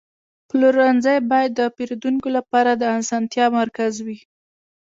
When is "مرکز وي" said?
3.59-4.17